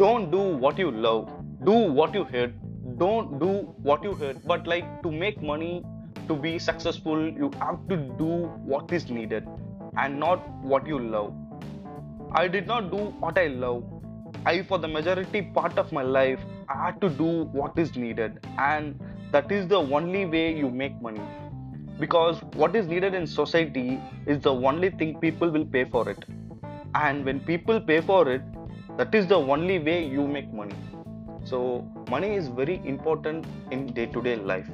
[0.00, 1.30] don't do what you love
[1.64, 2.52] do what you hate
[2.98, 3.52] don't do
[3.90, 5.84] what you hate but like to make money
[6.28, 8.32] to be successful you have to do
[8.72, 9.48] what is needed
[9.96, 11.34] and not what you love.
[12.32, 13.82] I did not do what i love.
[14.46, 17.30] I for the majority part of my life i had to do
[17.60, 19.00] what is needed and
[19.32, 21.22] that is the only way you make money.
[21.98, 26.24] Because what is needed in society is the only thing people will pay for it.
[26.94, 28.42] And when people pay for it
[28.98, 30.74] that is the only way you make money.
[31.44, 31.58] So
[32.10, 34.68] money is very important in day to day life.